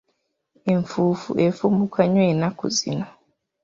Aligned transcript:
Enfuufu 0.71 1.31
efuumuuka 1.45 2.01
nnyo 2.05 2.23
ennaku 2.31 2.65
zino. 2.77 3.07